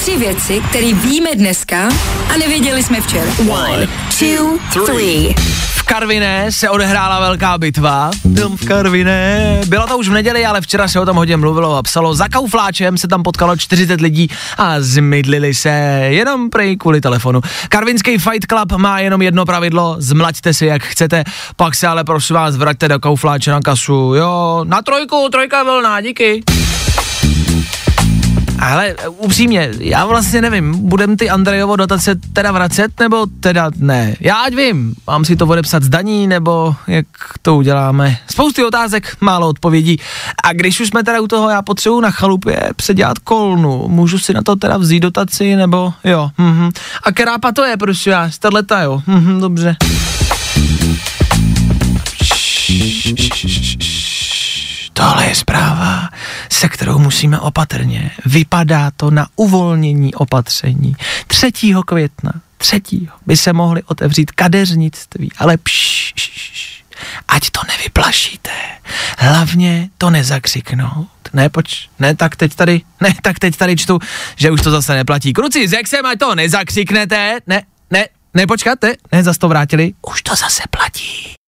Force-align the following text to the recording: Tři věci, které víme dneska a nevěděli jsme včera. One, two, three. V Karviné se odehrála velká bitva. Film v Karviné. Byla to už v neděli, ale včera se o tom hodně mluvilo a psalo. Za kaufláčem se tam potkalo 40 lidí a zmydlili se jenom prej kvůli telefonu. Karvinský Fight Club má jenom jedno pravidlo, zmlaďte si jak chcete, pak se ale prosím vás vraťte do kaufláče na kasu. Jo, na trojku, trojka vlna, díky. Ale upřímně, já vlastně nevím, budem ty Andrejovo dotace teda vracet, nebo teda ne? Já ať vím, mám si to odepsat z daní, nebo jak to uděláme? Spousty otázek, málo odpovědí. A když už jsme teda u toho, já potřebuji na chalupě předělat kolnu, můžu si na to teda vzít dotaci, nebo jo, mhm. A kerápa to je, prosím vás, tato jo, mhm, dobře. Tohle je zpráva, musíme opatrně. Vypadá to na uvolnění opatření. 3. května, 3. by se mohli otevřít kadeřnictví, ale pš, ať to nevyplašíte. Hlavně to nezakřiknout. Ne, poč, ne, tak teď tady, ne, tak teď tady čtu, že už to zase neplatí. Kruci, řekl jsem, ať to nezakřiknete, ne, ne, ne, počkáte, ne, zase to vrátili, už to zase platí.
Tři 0.00 0.16
věci, 0.16 0.62
které 0.70 0.92
víme 0.92 1.30
dneska 1.34 1.88
a 2.34 2.36
nevěděli 2.38 2.82
jsme 2.82 3.00
včera. 3.00 3.30
One, 3.50 3.88
two, 4.18 4.84
three. 4.86 5.34
V 5.74 5.82
Karviné 5.82 6.52
se 6.52 6.70
odehrála 6.70 7.20
velká 7.20 7.58
bitva. 7.58 8.10
Film 8.34 8.56
v 8.56 8.64
Karviné. 8.64 9.60
Byla 9.66 9.86
to 9.86 9.98
už 9.98 10.08
v 10.08 10.12
neděli, 10.12 10.46
ale 10.46 10.60
včera 10.60 10.88
se 10.88 11.00
o 11.00 11.06
tom 11.06 11.16
hodně 11.16 11.36
mluvilo 11.36 11.76
a 11.76 11.82
psalo. 11.82 12.14
Za 12.14 12.28
kaufláčem 12.28 12.98
se 12.98 13.08
tam 13.08 13.22
potkalo 13.22 13.56
40 13.56 14.00
lidí 14.00 14.28
a 14.58 14.74
zmydlili 14.78 15.54
se 15.54 15.70
jenom 16.08 16.50
prej 16.50 16.76
kvůli 16.76 17.00
telefonu. 17.00 17.40
Karvinský 17.68 18.18
Fight 18.18 18.46
Club 18.46 18.72
má 18.72 19.00
jenom 19.00 19.22
jedno 19.22 19.44
pravidlo, 19.44 19.96
zmlaďte 19.98 20.54
si 20.54 20.66
jak 20.66 20.82
chcete, 20.82 21.24
pak 21.56 21.74
se 21.74 21.86
ale 21.86 22.04
prosím 22.04 22.36
vás 22.36 22.56
vraťte 22.56 22.88
do 22.88 22.98
kaufláče 22.98 23.50
na 23.50 23.60
kasu. 23.60 24.14
Jo, 24.14 24.64
na 24.64 24.82
trojku, 24.82 25.28
trojka 25.30 25.62
vlna, 25.62 26.00
díky. 26.00 26.42
Ale 28.60 28.94
upřímně, 29.08 29.70
já 29.78 30.06
vlastně 30.06 30.42
nevím, 30.42 30.88
budem 30.88 31.16
ty 31.16 31.30
Andrejovo 31.30 31.76
dotace 31.76 32.14
teda 32.32 32.52
vracet, 32.52 33.00
nebo 33.00 33.26
teda 33.40 33.70
ne? 33.76 34.16
Já 34.20 34.36
ať 34.36 34.54
vím, 34.54 34.94
mám 35.06 35.24
si 35.24 35.36
to 35.36 35.46
odepsat 35.46 35.82
z 35.82 35.88
daní, 35.88 36.26
nebo 36.26 36.74
jak 36.86 37.06
to 37.42 37.56
uděláme? 37.56 38.18
Spousty 38.30 38.64
otázek, 38.64 39.16
málo 39.20 39.48
odpovědí. 39.48 39.96
A 40.44 40.52
když 40.52 40.80
už 40.80 40.88
jsme 40.88 41.02
teda 41.02 41.20
u 41.20 41.26
toho, 41.26 41.50
já 41.50 41.62
potřebuji 41.62 42.00
na 42.00 42.10
chalupě 42.10 42.70
předělat 42.76 43.18
kolnu, 43.18 43.88
můžu 43.88 44.18
si 44.18 44.34
na 44.34 44.42
to 44.42 44.56
teda 44.56 44.76
vzít 44.76 45.00
dotaci, 45.00 45.56
nebo 45.56 45.92
jo, 46.04 46.30
mhm. 46.38 46.70
A 47.02 47.12
kerápa 47.12 47.52
to 47.52 47.64
je, 47.64 47.76
prosím 47.76 48.12
vás, 48.12 48.38
tato 48.38 48.76
jo, 48.82 49.02
mhm, 49.06 49.40
dobře. 49.40 49.76
Tohle 54.92 55.26
je 55.26 55.34
zpráva, 55.34 56.08
musíme 57.00 57.40
opatrně. 57.40 58.10
Vypadá 58.26 58.90
to 58.96 59.10
na 59.10 59.26
uvolnění 59.36 60.14
opatření. 60.14 60.96
3. 61.26 61.52
května, 61.86 62.32
3. 62.58 62.80
by 63.26 63.36
se 63.36 63.52
mohli 63.52 63.82
otevřít 63.82 64.30
kadeřnictví, 64.30 65.30
ale 65.38 65.56
pš, 65.56 66.14
ať 67.28 67.50
to 67.50 67.60
nevyplašíte. 67.68 68.50
Hlavně 69.18 69.88
to 69.98 70.10
nezakřiknout. 70.10 71.08
Ne, 71.32 71.48
poč, 71.48 71.88
ne, 71.98 72.16
tak 72.16 72.36
teď 72.36 72.54
tady, 72.54 72.80
ne, 73.00 73.14
tak 73.22 73.38
teď 73.38 73.56
tady 73.56 73.76
čtu, 73.76 73.98
že 74.36 74.50
už 74.50 74.62
to 74.62 74.70
zase 74.70 74.94
neplatí. 74.94 75.32
Kruci, 75.32 75.68
řekl 75.68 75.88
jsem, 75.88 76.06
ať 76.06 76.18
to 76.18 76.34
nezakřiknete, 76.34 77.38
ne, 77.46 77.62
ne, 77.90 78.08
ne, 78.34 78.46
počkáte, 78.46 78.94
ne, 79.12 79.22
zase 79.22 79.38
to 79.38 79.48
vrátili, 79.48 79.92
už 80.12 80.22
to 80.22 80.34
zase 80.34 80.62
platí. 80.70 81.39